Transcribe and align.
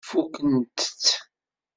Fukkent-tt? 0.09 1.05